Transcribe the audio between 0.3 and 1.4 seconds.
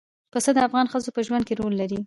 پسه د افغان ښځو په